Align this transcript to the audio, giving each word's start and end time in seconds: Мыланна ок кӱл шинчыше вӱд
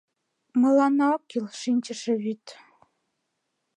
Мыланна 0.61 1.05
ок 1.15 1.21
кӱл 1.29 1.45
шинчыше 1.61 2.13
вӱд 2.23 2.45